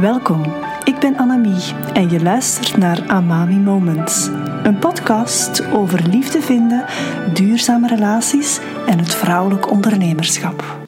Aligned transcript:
Welkom, 0.00 0.42
ik 0.84 0.98
ben 1.00 1.16
Annemie 1.16 1.74
en 1.92 2.10
je 2.10 2.22
luistert 2.22 2.76
naar 2.76 3.08
Amami 3.08 3.56
Moments. 3.56 4.26
Een 4.62 4.78
podcast 4.78 5.66
over 5.72 6.08
liefde 6.08 6.40
vinden, 6.40 6.84
duurzame 7.34 7.88
relaties 7.88 8.60
en 8.86 8.98
het 8.98 9.14
vrouwelijk 9.14 9.70
ondernemerschap. 9.70 10.86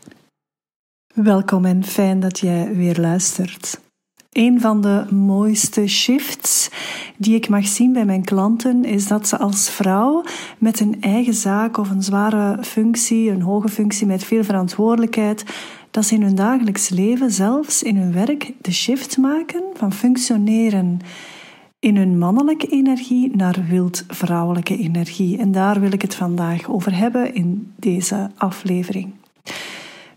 Welkom 1.15 1.65
en 1.65 1.85
fijn 1.85 2.21
dat 2.21 2.39
jij 2.39 2.75
weer 2.75 3.01
luistert. 3.01 3.81
Een 4.33 4.61
van 4.61 4.81
de 4.81 5.07
mooiste 5.11 5.87
shifts 5.87 6.71
die 7.17 7.35
ik 7.35 7.49
mag 7.49 7.67
zien 7.67 7.93
bij 7.93 8.05
mijn 8.05 8.25
klanten 8.25 8.85
is 8.85 9.07
dat 9.07 9.29
ze 9.29 9.39
als 9.39 9.71
vrouw 9.71 10.25
met 10.59 10.81
een 10.81 10.97
eigen 11.01 11.35
zaak 11.35 11.77
of 11.77 11.91
een 11.91 12.03
zware 12.03 12.65
functie, 12.65 13.31
een 13.31 13.43
hoge 13.43 13.69
functie 13.69 14.07
met 14.07 14.25
veel 14.25 14.45
verantwoordelijkheid, 14.45 15.45
dat 15.97 16.05
ze 16.05 16.15
in 16.15 16.23
hun 16.23 16.35
dagelijks 16.35 16.89
leven, 16.89 17.31
zelfs 17.31 17.83
in 17.83 17.97
hun 17.97 18.13
werk, 18.13 18.53
de 18.61 18.73
shift 18.73 19.17
maken 19.17 19.63
van 19.75 19.93
functioneren 19.93 20.99
in 21.79 21.97
hun 21.97 22.19
mannelijke 22.19 22.67
energie 22.67 23.37
naar 23.37 23.65
wild 23.69 24.05
vrouwelijke 24.09 24.77
energie. 24.77 25.39
En 25.39 25.53
daar 25.53 25.81
wil 25.81 25.93
ik 25.93 26.03
het 26.03 26.15
vandaag 26.15 26.71
over 26.71 26.97
hebben 26.97 27.35
in 27.35 27.73
deze 27.77 28.31
aflevering. 28.37 29.13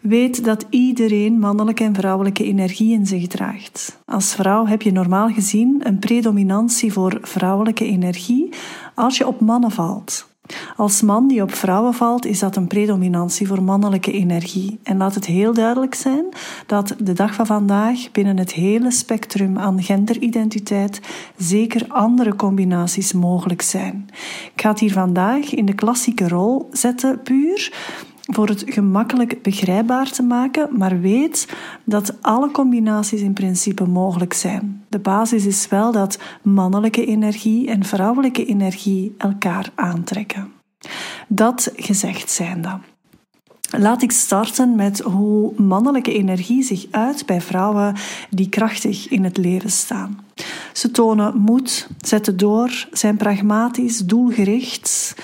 Weet 0.02 0.44
dat 0.44 0.66
iedereen 0.70 1.40
mannelijke 1.40 1.84
en 1.84 1.96
vrouwelijke 1.96 2.44
energie 2.44 2.94
in 2.94 3.06
zich 3.06 3.28
draagt. 3.28 4.00
Als 4.06 4.36
vrouw 4.36 4.66
heb 4.66 4.82
je 4.82 4.92
normaal 4.92 5.30
gezien 5.30 5.82
een 5.84 6.00
predominantie 6.00 6.94
voor 6.94 7.18
vrouwelijke 7.22 7.86
energie 7.86 8.50
als 8.96 9.18
je 9.18 9.28
op 9.28 9.40
mannen 9.40 9.72
valt. 9.72 10.28
Als 10.76 11.02
man 11.02 11.28
die 11.28 11.42
op 11.42 11.54
vrouwen 11.54 11.94
valt, 11.94 12.26
is 12.26 12.40
dat 12.40 12.56
een 12.56 12.68
predominantie 12.68 13.48
voor 13.48 13.64
mannelijke 13.64 14.12
energie. 14.12 14.80
En 14.84 14.98
laat 14.98 15.16
het 15.16 15.26
heel 15.26 15.54
duidelijk 15.54 15.96
zijn 15.96 16.26
dat 16.66 16.96
de 17.00 17.14
dag 17.14 17.34
van 17.34 17.46
vandaag 17.46 18.12
binnen 18.12 18.38
het 18.38 18.54
hele 18.54 18.92
spectrum 18.92 19.58
aan 19.58 19.84
genderidentiteit 19.84 21.02
zeker 21.38 21.86
andere 21.88 22.36
combinaties 22.36 23.14
mogelijk 23.14 23.62
zijn. 23.62 24.06
Ik 24.54 24.62
ga 24.62 24.70
het 24.70 24.80
hier 24.80 24.92
vandaag 24.92 25.54
in 25.54 25.66
de 25.66 25.76
klassieke 25.76 26.28
rol 26.28 26.68
zetten, 26.72 27.22
puur 27.22 27.74
voor 28.30 28.48
het 28.48 28.64
gemakkelijk 28.66 29.42
begrijpbaar 29.42 30.12
te 30.12 30.24
maken, 30.24 30.70
maar 30.78 31.02
weet 31.02 31.48
dat 31.84 32.22
alle 32.22 32.52
combinaties 32.52 33.22
in 33.22 33.34
principe 33.34 33.88
mogelijk 33.88 34.34
zijn. 34.34 34.84
De 34.90 35.00
basis 35.00 35.46
is 35.46 35.68
wel 35.68 35.92
dat 35.92 36.20
mannelijke 36.42 37.06
energie 37.06 37.68
en 37.68 37.84
vrouwelijke 37.84 38.46
energie 38.46 39.16
elkaar 39.18 39.72
aantrekken. 39.76 40.52
Dat 41.28 41.72
gezegd 41.76 42.32
zijnde. 42.32 42.80
Laat 43.78 44.02
ik 44.02 44.12
starten 44.12 44.76
met 44.76 45.00
hoe 45.00 45.54
mannelijke 45.62 46.14
energie 46.14 46.64
zich 46.64 46.86
uit 46.92 47.26
bij 47.26 47.42
vrouwen 47.42 47.96
die 48.30 48.50
krachtig 48.50 49.10
in 49.10 49.24
het 49.24 49.38
leven 49.38 49.72
staan. 49.72 50.20
Ze 50.74 50.92
tonen 50.92 51.38
moed, 51.38 51.90
zetten 51.98 52.38
door, 52.38 52.88
zijn 52.92 53.18
pragmatisch, 53.18 53.98
doelgericht 53.98 55.16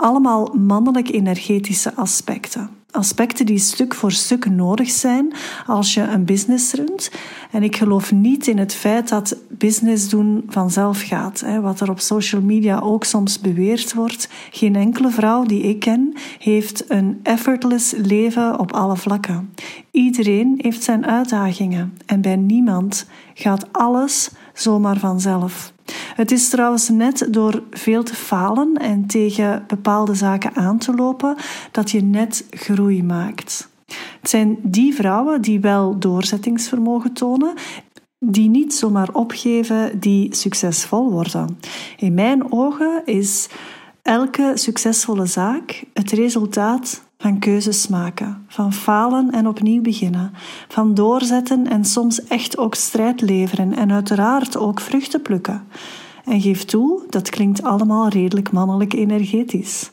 allemaal 0.00 0.54
mannelijke 0.54 1.12
energetische 1.12 1.94
aspecten. 1.94 2.70
Aspecten 2.90 3.46
die 3.46 3.58
stuk 3.58 3.94
voor 3.94 4.12
stuk 4.12 4.50
nodig 4.50 4.90
zijn 4.90 5.32
als 5.66 5.94
je 5.94 6.00
een 6.00 6.24
business 6.24 6.72
runt. 6.72 7.10
En 7.50 7.62
ik 7.62 7.76
geloof 7.76 8.12
niet 8.12 8.46
in 8.46 8.58
het 8.58 8.74
feit 8.74 9.08
dat 9.08 9.36
business 9.48 10.08
doen 10.08 10.44
vanzelf 10.48 11.02
gaat. 11.02 11.44
Wat 11.62 11.80
er 11.80 11.90
op 11.90 12.00
social 12.00 12.42
media 12.42 12.78
ook 12.78 13.04
soms 13.04 13.40
beweerd 13.40 13.94
wordt. 13.94 14.28
Geen 14.50 14.76
enkele 14.76 15.10
vrouw 15.10 15.44
die 15.44 15.62
ik 15.62 15.80
ken 15.80 16.12
heeft 16.38 16.90
een 16.90 17.20
effortless 17.22 17.94
leven 17.96 18.58
op 18.58 18.72
alle 18.72 18.96
vlakken. 18.96 19.54
Iedereen 19.90 20.54
heeft 20.62 20.82
zijn 20.82 21.06
uitdagingen 21.06 21.98
en 22.06 22.20
bij 22.20 22.36
niemand 22.36 23.06
gaat 23.34 23.72
alles 23.72 24.30
zomaar 24.54 24.98
vanzelf. 24.98 25.72
Het 26.14 26.30
is 26.30 26.48
trouwens 26.48 26.88
net 26.88 27.26
door 27.30 27.62
veel 27.70 28.02
te 28.02 28.14
falen 28.14 28.74
en 28.76 29.06
tegen 29.06 29.64
bepaalde 29.66 30.14
zaken 30.14 30.54
aan 30.54 30.78
te 30.78 30.94
lopen 30.94 31.36
dat 31.70 31.90
je 31.90 32.02
net 32.02 32.46
groei 32.50 33.02
maakt. 33.02 33.68
Het 34.20 34.30
zijn 34.30 34.58
die 34.62 34.94
vrouwen 34.94 35.42
die 35.42 35.60
wel 35.60 35.98
doorzettingsvermogen 35.98 37.12
tonen, 37.12 37.54
die 38.18 38.48
niet 38.48 38.74
zomaar 38.74 39.08
opgeven, 39.12 40.00
die 40.00 40.34
succesvol 40.34 41.10
worden. 41.10 41.58
In 41.96 42.14
mijn 42.14 42.52
ogen 42.52 43.02
is 43.04 43.48
elke 44.02 44.52
succesvolle 44.54 45.26
zaak 45.26 45.84
het 45.92 46.10
resultaat 46.10 47.02
van 47.20 47.38
keuzes 47.38 47.88
maken, 47.88 48.44
van 48.48 48.72
falen 48.72 49.30
en 49.30 49.48
opnieuw 49.48 49.82
beginnen, 49.82 50.32
van 50.68 50.94
doorzetten 50.94 51.66
en 51.66 51.84
soms 51.84 52.24
echt 52.24 52.58
ook 52.58 52.74
strijd 52.74 53.20
leveren 53.20 53.76
en 53.76 53.92
uiteraard 53.92 54.56
ook 54.56 54.80
vruchten 54.80 55.22
plukken. 55.22 55.62
En 56.24 56.40
geef 56.40 56.64
toe, 56.64 57.02
dat 57.08 57.30
klinkt 57.30 57.62
allemaal 57.62 58.08
redelijk 58.08 58.52
mannelijk 58.52 58.92
energetisch. 58.92 59.90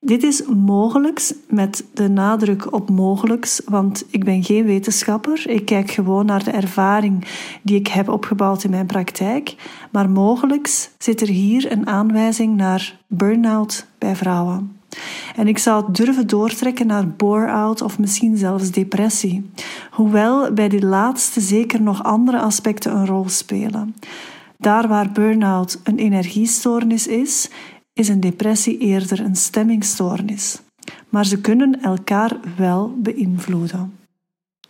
Dit 0.00 0.22
is 0.22 0.42
mogelijks 0.46 1.34
met 1.48 1.84
de 1.94 2.08
nadruk 2.08 2.72
op 2.72 2.90
mogelijks, 2.90 3.62
want 3.64 4.04
ik 4.10 4.24
ben 4.24 4.44
geen 4.44 4.64
wetenschapper. 4.64 5.50
Ik 5.50 5.64
kijk 5.64 5.90
gewoon 5.90 6.26
naar 6.26 6.44
de 6.44 6.50
ervaring 6.50 7.24
die 7.62 7.78
ik 7.78 7.86
heb 7.86 8.08
opgebouwd 8.08 8.64
in 8.64 8.70
mijn 8.70 8.86
praktijk. 8.86 9.54
Maar 9.90 10.10
mogelijks 10.10 10.90
zit 10.98 11.20
er 11.20 11.28
hier 11.28 11.72
een 11.72 11.86
aanwijzing 11.86 12.56
naar 12.56 13.00
burn-out 13.08 13.86
bij 13.98 14.16
vrouwen. 14.16 14.73
En 15.36 15.48
ik 15.48 15.58
zou 15.58 15.84
het 15.84 15.96
durven 15.96 16.26
doortrekken 16.26 16.86
naar 16.86 17.08
bore-out 17.08 17.82
of 17.82 17.98
misschien 17.98 18.36
zelfs 18.36 18.70
depressie. 18.70 19.50
Hoewel 19.90 20.52
bij 20.52 20.68
die 20.68 20.84
laatste 20.84 21.40
zeker 21.40 21.82
nog 21.82 22.02
andere 22.02 22.40
aspecten 22.40 22.96
een 22.96 23.06
rol 23.06 23.28
spelen. 23.28 23.94
Daar 24.58 24.88
waar 24.88 25.12
burn-out 25.12 25.80
een 25.84 25.98
energiestoornis 25.98 27.06
is, 27.06 27.50
is 27.92 28.08
een 28.08 28.20
depressie 28.20 28.78
eerder 28.78 29.20
een 29.20 29.36
stemmingstoornis. 29.36 30.60
Maar 31.08 31.26
ze 31.26 31.40
kunnen 31.40 31.82
elkaar 31.82 32.36
wel 32.56 32.94
beïnvloeden. 32.98 33.92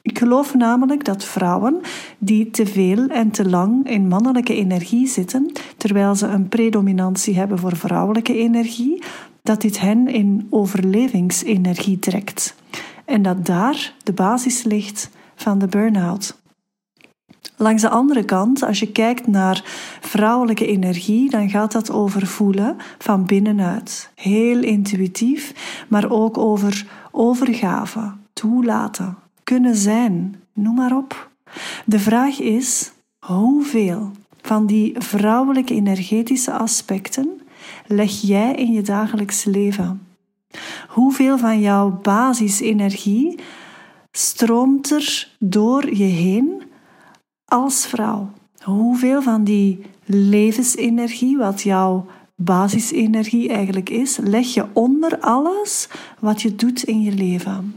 Ik 0.02 0.18
geloof 0.18 0.54
namelijk 0.54 1.04
dat 1.04 1.24
vrouwen 1.24 1.80
die 2.18 2.50
te 2.50 2.66
veel 2.66 3.08
en 3.08 3.30
te 3.30 3.48
lang 3.48 3.88
in 3.88 4.08
mannelijke 4.08 4.54
energie 4.54 5.08
zitten, 5.08 5.52
terwijl 5.76 6.14
ze 6.14 6.26
een 6.26 6.48
predominantie 6.48 7.36
hebben 7.36 7.58
voor 7.58 7.76
vrouwelijke 7.76 8.38
energie, 8.38 9.02
dat 9.44 9.60
dit 9.60 9.80
hen 9.80 10.08
in 10.08 10.46
overlevingsenergie 10.50 11.98
trekt. 11.98 12.54
En 13.04 13.22
dat 13.22 13.46
daar 13.46 13.94
de 14.02 14.12
basis 14.12 14.62
ligt 14.62 15.10
van 15.34 15.58
de 15.58 15.66
burn-out. 15.66 16.42
Langs 17.56 17.82
de 17.82 17.88
andere 17.88 18.24
kant, 18.24 18.62
als 18.62 18.78
je 18.78 18.92
kijkt 18.92 19.26
naar 19.26 19.62
vrouwelijke 20.00 20.66
energie, 20.66 21.30
dan 21.30 21.50
gaat 21.50 21.72
dat 21.72 21.90
over 21.90 22.26
voelen 22.26 22.76
van 22.98 23.26
binnenuit. 23.26 24.10
Heel 24.14 24.62
intuïtief, 24.62 25.54
maar 25.88 26.10
ook 26.10 26.38
over 26.38 26.86
overgave, 27.10 28.12
toelaten, 28.32 29.18
kunnen 29.42 29.76
zijn, 29.76 30.40
noem 30.52 30.74
maar 30.74 30.96
op. 30.96 31.30
De 31.84 31.98
vraag 31.98 32.40
is 32.40 32.92
hoeveel 33.26 34.10
van 34.42 34.66
die 34.66 34.94
vrouwelijke 34.98 35.74
energetische 35.74 36.52
aspecten 36.52 37.40
leg 37.86 38.20
jij 38.20 38.54
in 38.54 38.72
je 38.72 38.82
dagelijks 38.82 39.44
leven? 39.44 40.06
Hoeveel 40.88 41.38
van 41.38 41.60
jouw 41.60 41.98
basisenergie 42.02 43.38
stroomt 44.10 44.90
er 44.90 45.28
door 45.38 45.94
je 45.94 46.04
heen 46.04 46.62
als 47.44 47.86
vrouw? 47.86 48.30
Hoeveel 48.62 49.22
van 49.22 49.44
die 49.44 49.80
levensenergie, 50.04 51.36
wat 51.36 51.62
jouw 51.62 52.06
basisenergie 52.36 53.48
eigenlijk 53.48 53.90
is, 53.90 54.16
leg 54.16 54.54
je 54.54 54.66
onder 54.72 55.18
alles 55.20 55.88
wat 56.18 56.42
je 56.42 56.54
doet 56.54 56.82
in 56.82 57.00
je 57.00 57.12
leven? 57.12 57.74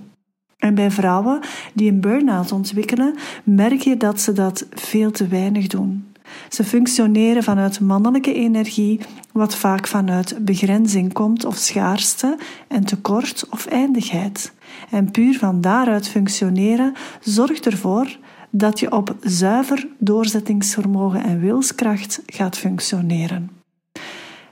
En 0.57 0.75
bij 0.75 0.91
vrouwen 0.91 1.39
die 1.73 1.91
een 1.91 2.01
burn-out 2.01 2.51
ontwikkelen, 2.51 3.15
merk 3.43 3.81
je 3.81 3.97
dat 3.97 4.21
ze 4.21 4.33
dat 4.33 4.67
veel 4.69 5.11
te 5.11 5.27
weinig 5.27 5.67
doen. 5.67 6.05
Ze 6.49 6.63
functioneren 6.63 7.43
vanuit 7.43 7.79
mannelijke 7.79 8.33
energie, 8.33 8.99
wat 9.31 9.55
vaak 9.55 9.87
vanuit 9.87 10.37
begrenzing 10.41 11.13
komt 11.13 11.45
of 11.45 11.55
schaarste 11.55 12.37
en 12.67 12.85
tekort 12.85 13.45
of 13.49 13.65
eindigheid. 13.65 14.53
En 14.89 15.11
puur 15.11 15.37
van 15.37 15.61
daaruit 15.61 16.07
functioneren 16.07 16.93
zorgt 17.21 17.65
ervoor 17.65 18.17
dat 18.49 18.79
je 18.79 18.91
op 18.91 19.15
zuiver 19.21 19.87
doorzettingsvermogen 19.97 21.23
en 21.23 21.39
wilskracht 21.39 22.21
gaat 22.25 22.57
functioneren. 22.57 23.49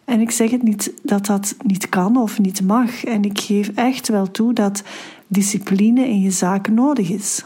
En 0.06 0.20
ik 0.20 0.32
zeg 0.32 0.52
het 0.52 0.64
niet 0.64 0.94
dat 1.04 1.26
dat 1.26 1.56
niet 1.64 1.90
kan 1.90 2.18
of 2.18 2.40
niet 2.40 2.62
mag. 2.62 3.04
En 3.04 3.24
ik 3.24 3.40
geef 3.40 3.72
echt 3.76 4.08
wel 4.08 4.32
toe 4.32 4.54
dat 4.54 4.84
discipline 5.28 6.08
in 6.08 6.22
je 6.22 6.32
zaak 6.32 6.70
nodig 6.70 7.10
is. 7.10 7.46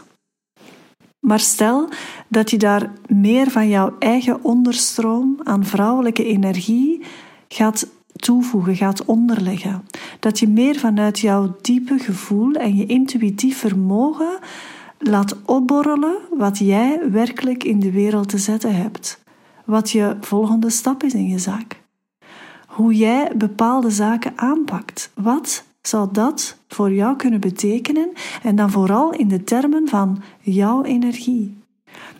Maar 1.20 1.40
stel 1.40 1.88
dat 2.28 2.50
je 2.50 2.58
daar 2.58 2.92
meer 3.06 3.50
van 3.50 3.68
jouw 3.68 3.96
eigen 3.98 4.44
onderstroom 4.44 5.40
aan 5.42 5.64
vrouwelijke 5.64 6.24
energie 6.24 7.02
gaat 7.48 7.86
toevoegen, 8.16 8.76
gaat 8.76 9.04
onderleggen. 9.04 9.84
Dat 10.20 10.38
je 10.38 10.48
meer 10.48 10.78
vanuit 10.78 11.18
jouw 11.18 11.56
diepe 11.60 11.98
gevoel 11.98 12.52
en 12.52 12.76
je 12.76 12.86
intuïtief 12.86 13.58
vermogen 13.58 14.38
Laat 15.02 15.36
opborrelen 15.44 16.16
wat 16.36 16.58
jij 16.58 17.10
werkelijk 17.10 17.64
in 17.64 17.80
de 17.80 17.90
wereld 17.90 18.28
te 18.28 18.38
zetten 18.38 18.74
hebt. 18.74 19.22
Wat 19.64 19.90
je 19.90 20.16
volgende 20.20 20.70
stap 20.70 21.02
is 21.02 21.14
in 21.14 21.28
je 21.28 21.38
zaak. 21.38 21.80
Hoe 22.66 22.94
jij 22.94 23.32
bepaalde 23.36 23.90
zaken 23.90 24.32
aanpakt. 24.36 25.10
Wat 25.14 25.64
zou 25.82 26.08
dat 26.12 26.56
voor 26.68 26.92
jou 26.92 27.16
kunnen 27.16 27.40
betekenen? 27.40 28.12
En 28.42 28.56
dan 28.56 28.70
vooral 28.70 29.12
in 29.12 29.28
de 29.28 29.44
termen 29.44 29.88
van 29.88 30.22
jouw 30.40 30.82
energie. 30.82 31.58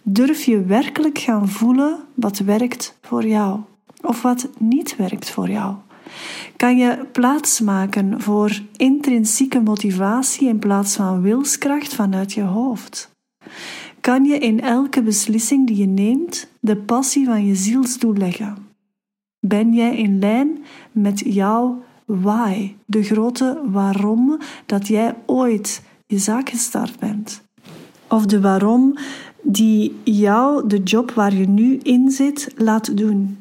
Durf 0.03 0.45
je 0.45 0.65
werkelijk 0.65 1.19
gaan 1.19 1.49
voelen 1.49 1.99
wat 2.15 2.39
werkt 2.39 2.99
voor 3.03 3.27
jou 3.27 3.61
of 4.03 4.23
wat 4.23 4.49
niet 4.59 4.97
werkt 4.97 5.31
voor 5.31 5.49
jou? 5.49 5.75
Kan 6.57 6.77
je 6.77 7.07
plaats 7.13 7.61
maken 7.61 8.21
voor 8.21 8.61
intrinsieke 8.77 9.61
motivatie 9.61 10.49
in 10.49 10.59
plaats 10.59 10.97
van 10.97 11.23
wilskracht 11.23 11.95
vanuit 11.95 12.33
je 12.33 12.43
hoofd? 12.43 13.11
Kan 14.01 14.25
je 14.25 14.39
in 14.39 14.61
elke 14.61 15.03
beslissing 15.03 15.67
die 15.67 15.77
je 15.77 15.87
neemt 15.87 16.49
de 16.61 16.77
passie 16.77 17.25
van 17.25 17.47
je 17.47 17.55
zielsdoel 17.55 18.15
leggen? 18.15 18.57
Ben 19.41 19.73
jij 19.73 19.97
in 19.97 20.19
lijn 20.19 20.65
met 20.93 21.23
jouw 21.25 21.83
why, 22.21 22.75
de 22.85 23.03
grote 23.03 23.61
waarom 23.65 24.39
dat 24.67 24.87
jij 24.87 25.15
ooit 25.27 25.83
je 26.07 26.19
zaak 26.19 26.49
gestart 26.49 26.99
bent? 26.99 27.43
Of 28.09 28.27
de 28.27 28.41
waarom 28.41 28.97
die 29.43 29.97
jou 30.05 30.69
de 30.69 30.83
job 30.83 31.11
waar 31.11 31.35
je 31.35 31.49
nu 31.49 31.79
in 31.83 32.11
zit 32.11 32.53
laat 32.57 32.97
doen? 32.97 33.39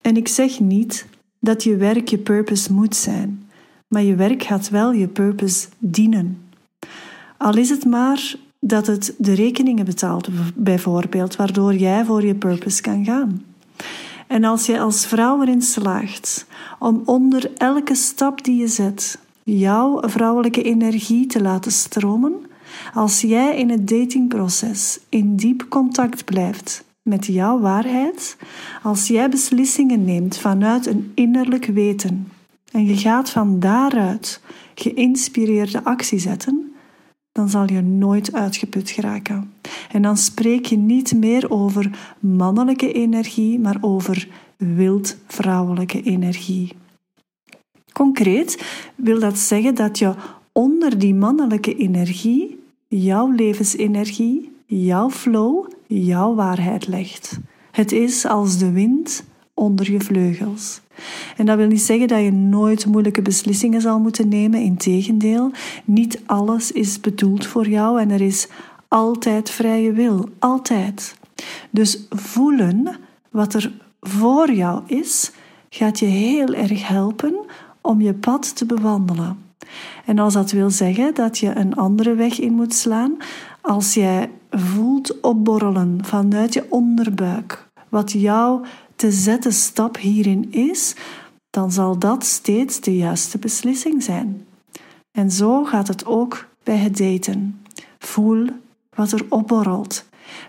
En 0.00 0.16
ik 0.16 0.28
zeg 0.28 0.60
niet 0.60 1.06
dat 1.40 1.62
je 1.62 1.76
werk 1.76 2.08
je 2.08 2.18
purpose 2.18 2.72
moet 2.72 2.96
zijn, 2.96 3.48
maar 3.88 4.02
je 4.02 4.14
werk 4.14 4.42
gaat 4.42 4.68
wel 4.68 4.92
je 4.92 5.08
purpose 5.08 5.68
dienen. 5.78 6.38
Al 7.36 7.56
is 7.56 7.70
het 7.70 7.84
maar 7.84 8.34
dat 8.60 8.86
het 8.86 9.14
de 9.18 9.32
rekeningen 9.32 9.84
betaalt, 9.84 10.28
bijvoorbeeld, 10.54 11.36
waardoor 11.36 11.74
jij 11.74 12.04
voor 12.04 12.24
je 12.24 12.34
purpose 12.34 12.82
kan 12.82 13.04
gaan. 13.04 13.42
En 14.34 14.44
als 14.44 14.66
je 14.66 14.80
als 14.80 15.06
vrouw 15.06 15.42
erin 15.42 15.62
slaagt 15.62 16.46
om 16.78 17.02
onder 17.04 17.50
elke 17.56 17.94
stap 17.94 18.44
die 18.44 18.56
je 18.56 18.68
zet 18.68 19.18
jouw 19.42 20.00
vrouwelijke 20.00 20.62
energie 20.62 21.26
te 21.26 21.42
laten 21.42 21.72
stromen, 21.72 22.34
als 22.94 23.20
jij 23.20 23.56
in 23.56 23.70
het 23.70 23.88
datingproces 23.88 24.98
in 25.08 25.36
diep 25.36 25.66
contact 25.68 26.24
blijft 26.24 26.84
met 27.02 27.26
jouw 27.26 27.60
waarheid, 27.60 28.36
als 28.82 29.06
jij 29.06 29.28
beslissingen 29.28 30.04
neemt 30.04 30.38
vanuit 30.38 30.86
een 30.86 31.12
innerlijk 31.14 31.66
weten 31.66 32.28
en 32.72 32.84
je 32.84 32.96
gaat 32.96 33.30
van 33.30 33.60
daaruit 33.60 34.40
geïnspireerde 34.74 35.84
actie 35.84 36.18
zetten, 36.18 36.74
dan 37.32 37.48
zal 37.48 37.72
je 37.72 37.80
nooit 37.80 38.32
uitgeput 38.32 38.90
geraken. 38.90 39.52
En 39.94 40.02
dan 40.02 40.16
spreek 40.16 40.66
je 40.66 40.76
niet 40.76 41.14
meer 41.14 41.50
over 41.50 42.14
mannelijke 42.20 42.92
energie, 42.92 43.58
maar 43.58 43.76
over 43.80 44.28
wild 44.56 45.16
vrouwelijke 45.26 46.02
energie. 46.02 46.72
Concreet 47.92 48.64
wil 48.94 49.20
dat 49.20 49.38
zeggen 49.38 49.74
dat 49.74 49.98
je 49.98 50.14
onder 50.52 50.98
die 50.98 51.14
mannelijke 51.14 51.76
energie 51.76 52.58
jouw 52.88 53.30
levensenergie, 53.30 54.52
jouw 54.66 55.10
flow, 55.10 55.68
jouw 55.86 56.34
waarheid 56.34 56.86
legt. 56.86 57.38
Het 57.70 57.92
is 57.92 58.26
als 58.26 58.58
de 58.58 58.72
wind 58.72 59.24
onder 59.54 59.92
je 59.92 60.00
vleugels. 60.00 60.80
En 61.36 61.46
dat 61.46 61.56
wil 61.56 61.66
niet 61.66 61.82
zeggen 61.82 62.08
dat 62.08 62.22
je 62.22 62.32
nooit 62.32 62.86
moeilijke 62.86 63.22
beslissingen 63.22 63.80
zal 63.80 64.00
moeten 64.00 64.28
nemen. 64.28 64.60
Integendeel, 64.60 65.50
niet 65.84 66.20
alles 66.26 66.72
is 66.72 67.00
bedoeld 67.00 67.46
voor 67.46 67.68
jou 67.68 68.00
en 68.00 68.10
er 68.10 68.20
is 68.20 68.48
altijd 68.94 69.50
vrije 69.50 69.92
wil. 69.92 70.28
Altijd. 70.38 71.16
Dus 71.70 72.06
voelen 72.10 72.96
wat 73.30 73.54
er 73.54 73.72
voor 74.00 74.52
jou 74.52 74.82
is, 74.86 75.32
gaat 75.68 75.98
je 75.98 76.06
heel 76.06 76.54
erg 76.54 76.88
helpen 76.88 77.34
om 77.80 78.00
je 78.00 78.14
pad 78.14 78.56
te 78.56 78.66
bewandelen. 78.66 79.38
En 80.04 80.18
als 80.18 80.34
dat 80.34 80.50
wil 80.50 80.70
zeggen 80.70 81.14
dat 81.14 81.38
je 81.38 81.54
een 81.56 81.74
andere 81.74 82.14
weg 82.14 82.40
in 82.40 82.52
moet 82.52 82.74
slaan, 82.74 83.16
als 83.60 83.94
jij 83.94 84.30
voelt 84.50 85.20
opborrelen 85.20 85.98
vanuit 86.02 86.52
je 86.52 86.66
onderbuik 86.68 87.68
wat 87.88 88.12
jouw 88.12 88.60
te 88.96 89.10
zetten 89.10 89.52
stap 89.52 89.96
hierin 89.96 90.52
is, 90.52 90.94
dan 91.50 91.72
zal 91.72 91.98
dat 91.98 92.24
steeds 92.24 92.80
de 92.80 92.96
juiste 92.96 93.38
beslissing 93.38 94.02
zijn. 94.02 94.46
En 95.10 95.30
zo 95.30 95.64
gaat 95.64 95.88
het 95.88 96.06
ook 96.06 96.46
bij 96.62 96.76
het 96.76 96.96
daten. 96.96 97.62
Voel 97.98 98.48
wat 98.94 99.12
er 99.12 99.26
opborrelt. 99.28 100.04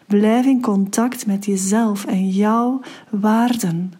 Blijf 0.08 0.46
in 0.46 0.62
contact 0.62 1.26
met 1.26 1.46
jezelf 1.46 2.06
en 2.06 2.30
jouw 2.30 2.82
waarden. 3.10 3.94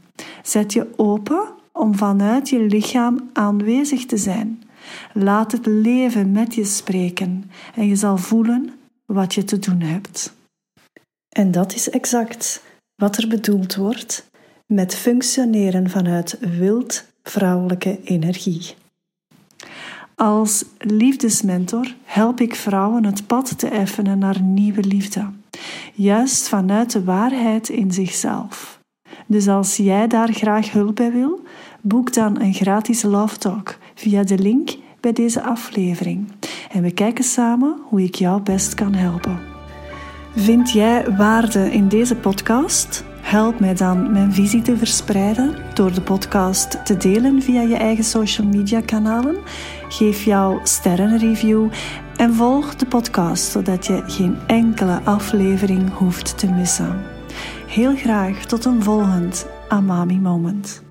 Zet 0.44 0.74
je 0.74 0.88
open 0.96 1.48
om 1.72 1.96
vanuit 1.96 2.50
je 2.50 2.60
lichaam 2.60 3.30
aanwezig 3.34 4.06
te 4.06 4.18
zijn. 4.18 4.64
Laat 5.14 5.52
het 5.52 5.66
leven 5.66 6.32
met 6.32 6.56
je 6.56 6.66
spreken 6.66 7.52
en 7.76 7.88
je 7.88 7.96
zal 7.96 8.18
voelen 8.18 8.74
wat 9.06 9.34
je 9.34 9.44
te 9.44 9.60
doen 9.60 9.80
hebt. 9.80 10.34
En 11.30 11.52
dat 11.52 11.74
is 11.74 11.90
exact 11.90 12.64
wat 12.96 13.18
er 13.18 13.28
bedoeld 13.28 13.76
wordt 13.76 14.30
met 14.68 14.96
functioneren 14.96 15.90
vanuit 15.90 16.38
wild 16.40 17.06
vrouwelijke 17.24 18.00
energie. 18.04 18.76
Als 20.16 20.66
liefdesmentor 20.78 21.96
help 22.04 22.40
ik 22.40 22.56
vrouwen 22.56 23.06
het 23.06 23.28
pad 23.28 23.60
te 23.60 23.68
effenen 23.68 24.20
naar 24.20 24.42
nieuwe 24.42 24.84
liefde, 24.84 25.30
juist 25.94 26.48
vanuit 26.48 26.92
de 26.92 27.04
waarheid 27.04 27.70
in 27.70 27.92
zichzelf. 27.92 28.80
Dus 29.28 29.48
als 29.48 29.78
jij 29.78 30.08
daar 30.08 30.34
graag 30.34 30.72
hulp 30.72 30.96
bij 30.96 31.12
wil, 31.12 31.44
boek 31.82 32.14
dan 32.14 32.42
een 32.42 32.54
gratis 32.54 33.02
love 33.02 33.38
talk 33.38 33.78
via 33.96 34.24
de 34.24 34.38
link 34.38 34.70
bij 35.00 35.14
deze 35.14 35.42
aflevering 35.42 36.32
en 36.72 36.82
we 36.82 36.92
kijken 36.92 37.24
samen 37.24 37.78
hoe 37.84 38.04
ik 38.04 38.16
jou 38.16 38.42
best 38.42 38.74
kan 38.74 38.94
helpen. 38.94 39.40
Vind 40.36 40.72
jij 40.72 41.16
waarde 41.16 41.72
in 41.72 41.88
deze 41.88 42.16
podcast? 42.16 43.04
Help 43.26 43.60
mij 43.60 43.74
dan 43.74 44.12
mijn 44.12 44.34
visie 44.34 44.62
te 44.62 44.78
verspreiden 44.78 45.56
door 45.74 45.94
de 45.94 46.02
podcast 46.02 46.86
te 46.86 46.98
delen 46.98 47.42
via 47.42 47.62
je 47.62 47.76
eigen 47.76 48.04
social 48.04 48.48
media 48.48 48.82
kanalen. 48.82 49.36
Geef 49.90 50.24
jouw 50.24 50.60
sterrenreview 50.64 51.70
en 52.16 52.34
volg 52.34 52.76
de 52.76 52.86
podcast 52.86 53.52
zodat 53.52 53.86
je 53.86 54.04
geen 54.08 54.38
enkele 54.48 55.02
aflevering 55.04 55.94
hoeft 55.94 56.38
te 56.38 56.52
missen. 56.52 57.02
Heel 57.68 57.96
graag 57.96 58.46
tot 58.46 58.66
een 58.66 58.84
volgend 58.84 59.48
Amami 59.68 60.20
Moment. 60.20 60.85